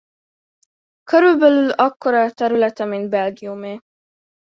[1.03, 3.79] Körülbelül akkora a területe mint Belgiumé.